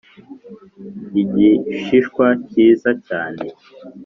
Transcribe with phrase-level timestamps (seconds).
[1.21, 3.43] igishishwa cyiza cyane